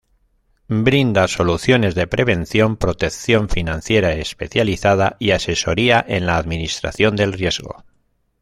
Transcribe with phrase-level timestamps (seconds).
[0.83, 7.85] Brinda soluciones de prevención, protección financiera especializada y asesoría en la administración del riesgo.